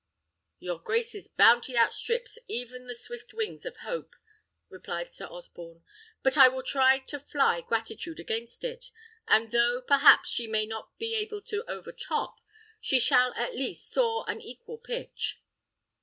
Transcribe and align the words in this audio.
"Your 0.57 0.79
grace's 0.79 1.27
bounty 1.27 1.77
outstrips 1.77 2.39
even 2.47 2.87
the 2.87 2.95
swift 2.95 3.35
wings 3.35 3.67
of 3.67 3.77
Hope," 3.85 4.15
replied 4.67 5.13
Sir 5.13 5.25
Osborne; 5.27 5.83
"but 6.23 6.39
I 6.39 6.47
will 6.47 6.63
try 6.63 6.97
to 6.97 7.19
fly 7.19 7.61
Gratitude 7.61 8.19
against 8.19 8.63
it; 8.63 8.89
and 9.27 9.51
though, 9.51 9.79
perhaps, 9.79 10.27
she 10.29 10.47
may 10.47 10.65
not 10.65 10.97
be 10.97 11.13
able 11.13 11.43
to 11.43 11.63
overtop, 11.69 12.39
she 12.79 12.99
shall, 12.99 13.31
at 13.35 13.53
least, 13.53 13.91
soar 13.91 14.25
an 14.27 14.41
equal 14.41 14.79
pitch." 14.79 15.39